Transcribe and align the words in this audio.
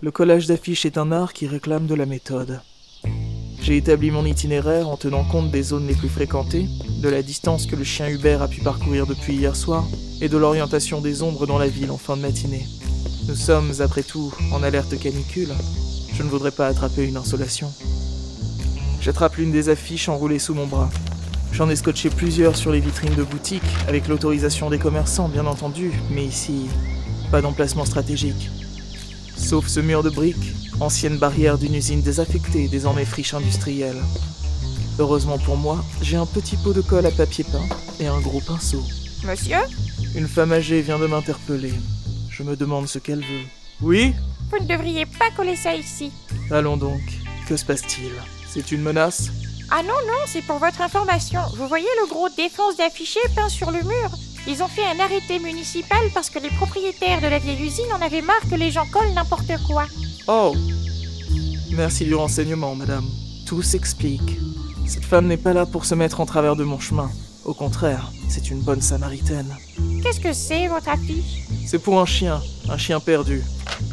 Le 0.00 0.12
collage 0.12 0.46
d'affiches 0.46 0.86
est 0.86 0.96
un 0.96 1.10
art 1.10 1.32
qui 1.32 1.48
réclame 1.48 1.86
de 1.86 1.94
la 1.96 2.06
méthode. 2.06 2.60
J'ai 3.60 3.76
établi 3.76 4.12
mon 4.12 4.24
itinéraire 4.24 4.88
en 4.88 4.96
tenant 4.96 5.24
compte 5.24 5.50
des 5.50 5.64
zones 5.64 5.88
les 5.88 5.94
plus 5.96 6.08
fréquentées, 6.08 6.68
de 7.02 7.08
la 7.08 7.20
distance 7.20 7.66
que 7.66 7.74
le 7.74 7.82
chien 7.82 8.08
Hubert 8.08 8.40
a 8.40 8.46
pu 8.46 8.60
parcourir 8.60 9.08
depuis 9.08 9.34
hier 9.34 9.56
soir, 9.56 9.84
et 10.20 10.28
de 10.28 10.36
l'orientation 10.36 11.00
des 11.00 11.24
ombres 11.24 11.48
dans 11.48 11.58
la 11.58 11.66
ville 11.66 11.90
en 11.90 11.98
fin 11.98 12.16
de 12.16 12.22
matinée. 12.22 12.64
Nous 13.26 13.34
sommes, 13.34 13.72
après 13.80 14.04
tout, 14.04 14.32
en 14.52 14.62
alerte 14.62 14.96
canicule. 15.00 15.52
Je 16.12 16.22
ne 16.22 16.28
voudrais 16.28 16.52
pas 16.52 16.68
attraper 16.68 17.04
une 17.04 17.16
insolation. 17.16 17.72
J'attrape 19.00 19.34
l'une 19.34 19.50
des 19.50 19.68
affiches 19.68 20.08
enroulées 20.08 20.38
sous 20.38 20.54
mon 20.54 20.68
bras. 20.68 20.90
J'en 21.50 21.68
ai 21.70 21.76
scotché 21.76 22.08
plusieurs 22.08 22.56
sur 22.56 22.70
les 22.70 22.80
vitrines 22.80 23.16
de 23.16 23.24
boutiques, 23.24 23.62
avec 23.88 24.06
l'autorisation 24.06 24.70
des 24.70 24.78
commerçants, 24.78 25.28
bien 25.28 25.46
entendu, 25.46 25.90
mais 26.12 26.24
ici, 26.24 26.68
pas 27.32 27.42
d'emplacement 27.42 27.84
stratégique. 27.84 28.48
Sauf 29.38 29.68
ce 29.68 29.80
mur 29.80 30.02
de 30.02 30.10
briques, 30.10 30.52
ancienne 30.80 31.16
barrière 31.16 31.56
d'une 31.56 31.74
usine 31.74 32.02
désaffectée, 32.02 32.68
désormais 32.68 33.06
friche 33.06 33.32
industrielle. 33.32 33.96
Heureusement 34.98 35.38
pour 35.38 35.56
moi, 35.56 35.82
j'ai 36.02 36.16
un 36.16 36.26
petit 36.26 36.56
pot 36.56 36.74
de 36.74 36.82
colle 36.82 37.06
à 37.06 37.10
papier 37.10 37.44
peint 37.44 37.66
et 38.00 38.06
un 38.06 38.20
gros 38.20 38.40
pinceau. 38.40 38.82
Monsieur? 39.24 39.56
Une 40.14 40.28
femme 40.28 40.52
âgée 40.52 40.82
vient 40.82 40.98
de 40.98 41.06
m'interpeller. 41.06 41.72
Je 42.30 42.42
me 42.42 42.56
demande 42.56 42.88
ce 42.88 42.98
qu'elle 42.98 43.20
veut. 43.20 43.46
Oui? 43.80 44.12
Vous 44.50 44.62
ne 44.62 44.68
devriez 44.68 45.06
pas 45.06 45.30
coller 45.36 45.56
ça 45.56 45.74
ici. 45.74 46.12
Allons 46.50 46.76
donc. 46.76 47.00
Que 47.48 47.56
se 47.56 47.64
passe-t-il? 47.64 48.10
C'est 48.48 48.72
une 48.72 48.82
menace? 48.82 49.30
Ah 49.70 49.82
non, 49.82 49.94
non, 50.06 50.20
c'est 50.26 50.42
pour 50.42 50.58
votre 50.58 50.80
information. 50.80 51.40
Vous 51.56 51.68
voyez 51.68 51.88
le 52.02 52.08
gros 52.08 52.28
défense 52.36 52.76
d'affiché 52.76 53.20
peint 53.34 53.48
sur 53.48 53.70
le 53.70 53.82
mur? 53.82 54.10
Ils 54.50 54.62
ont 54.62 54.68
fait 54.68 54.84
un 54.84 54.98
arrêté 54.98 55.38
municipal 55.38 55.98
parce 56.14 56.30
que 56.30 56.38
les 56.38 56.48
propriétaires 56.48 57.20
de 57.20 57.26
la 57.26 57.38
vieille 57.38 57.62
usine 57.62 57.92
en 57.92 58.00
avaient 58.00 58.22
marre 58.22 58.48
que 58.50 58.54
les 58.54 58.70
gens 58.70 58.86
collent 58.90 59.12
n'importe 59.12 59.52
quoi. 59.66 59.84
Oh 60.26 60.54
Merci 61.72 62.06
du 62.06 62.14
renseignement, 62.14 62.74
madame. 62.74 63.04
Tout 63.46 63.60
s'explique. 63.60 64.38
Cette 64.86 65.04
femme 65.04 65.26
n'est 65.26 65.36
pas 65.36 65.52
là 65.52 65.66
pour 65.66 65.84
se 65.84 65.94
mettre 65.94 66.22
en 66.22 66.26
travers 66.26 66.56
de 66.56 66.64
mon 66.64 66.78
chemin. 66.78 67.10
Au 67.44 67.52
contraire, 67.52 68.10
c'est 68.30 68.48
une 68.50 68.60
bonne 68.60 68.80
samaritaine. 68.80 69.54
Qu'est-ce 70.02 70.20
que 70.20 70.32
c'est, 70.32 70.66
votre 70.66 70.88
affiche? 70.88 71.44
C'est 71.66 71.78
pour 71.78 72.00
un 72.00 72.06
chien, 72.06 72.40
un 72.70 72.78
chien 72.78 73.00
perdu. 73.00 73.42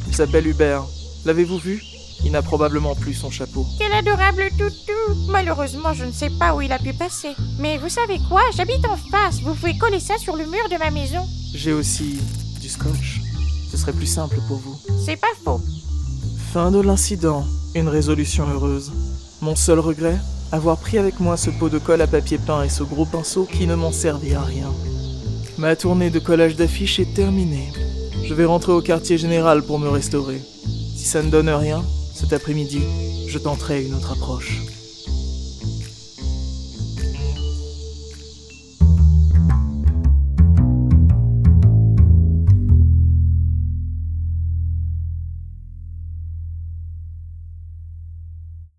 Il 0.07 0.15
s'appelle 0.15 0.47
Hubert. 0.47 0.85
L'avez-vous 1.25 1.57
vu? 1.57 1.83
Il 2.25 2.31
n'a 2.31 2.41
probablement 2.41 2.95
plus 2.95 3.13
son 3.13 3.29
chapeau. 3.29 3.65
Quel 3.77 3.93
adorable 3.93 4.49
toutou 4.57 5.15
Malheureusement, 5.29 5.93
je 5.93 6.05
ne 6.05 6.11
sais 6.11 6.31
pas 6.31 6.55
où 6.55 6.61
il 6.61 6.71
a 6.71 6.79
pu 6.79 6.91
passer. 6.91 7.35
Mais 7.59 7.77
vous 7.77 7.87
savez 7.87 8.19
quoi? 8.27 8.41
J'habite 8.57 8.85
en 8.87 8.97
face. 8.97 9.41
Vous 9.41 9.53
pouvez 9.53 9.77
coller 9.77 9.99
ça 9.99 10.17
sur 10.17 10.35
le 10.35 10.45
mur 10.45 10.67
de 10.71 10.77
ma 10.77 10.89
maison. 10.89 11.23
J'ai 11.53 11.71
aussi 11.71 12.17
du 12.59 12.67
scotch. 12.67 13.21
Ce 13.71 13.77
serait 13.77 13.93
plus 13.93 14.07
simple 14.07 14.37
pour 14.47 14.57
vous. 14.57 14.77
C'est 15.05 15.17
pas 15.17 15.27
faux. 15.43 15.61
Fin 16.51 16.71
de 16.71 16.79
l'incident. 16.81 17.45
Une 17.75 17.89
résolution 17.89 18.47
heureuse. 18.49 18.91
Mon 19.41 19.55
seul 19.55 19.79
regret? 19.79 20.17
Avoir 20.51 20.77
pris 20.77 20.97
avec 20.97 21.19
moi 21.19 21.37
ce 21.37 21.51
pot 21.51 21.69
de 21.69 21.77
colle 21.77 22.01
à 22.01 22.07
papier 22.07 22.39
peint 22.39 22.63
et 22.63 22.69
ce 22.69 22.83
gros 22.83 23.05
pinceau 23.05 23.45
qui 23.45 23.67
ne 23.67 23.75
m'ont 23.75 23.91
servi 23.91 24.33
à 24.33 24.41
rien. 24.41 24.71
Ma 25.57 25.75
tournée 25.75 26.09
de 26.09 26.19
collage 26.19 26.55
d'affiches 26.55 26.99
est 26.99 27.13
terminée. 27.13 27.71
Je 28.23 28.33
vais 28.33 28.45
rentrer 28.45 28.71
au 28.71 28.81
quartier 28.81 29.17
général 29.17 29.61
pour 29.63 29.77
me 29.77 29.89
restaurer. 29.89 30.41
Si 30.95 31.05
ça 31.05 31.21
ne 31.21 31.29
donne 31.29 31.49
rien, 31.49 31.83
cet 32.15 32.31
après-midi, 32.31 32.79
je 33.27 33.37
tenterai 33.37 33.85
une 33.85 33.93
autre 33.93 34.13
approche. 34.13 34.61